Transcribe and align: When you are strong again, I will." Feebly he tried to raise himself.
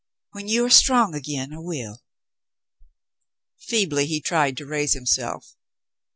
When 0.31 0.47
you 0.47 0.65
are 0.65 0.69
strong 0.71 1.13
again, 1.13 1.53
I 1.53 1.59
will." 1.59 2.01
Feebly 3.59 4.07
he 4.07 4.19
tried 4.19 4.57
to 4.57 4.65
raise 4.65 4.93
himself. 4.93 5.55